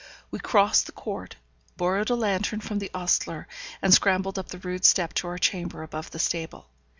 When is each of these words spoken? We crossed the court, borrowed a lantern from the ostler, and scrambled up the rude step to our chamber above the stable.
We 0.31 0.39
crossed 0.39 0.87
the 0.87 0.93
court, 0.93 1.35
borrowed 1.77 2.09
a 2.09 2.15
lantern 2.15 2.59
from 2.61 2.79
the 2.79 2.89
ostler, 2.91 3.47
and 3.83 3.93
scrambled 3.93 4.39
up 4.39 4.47
the 4.47 4.57
rude 4.57 4.83
step 4.83 5.13
to 5.19 5.27
our 5.27 5.37
chamber 5.37 5.83
above 5.83 6.09
the 6.09 6.17
stable. 6.17 6.65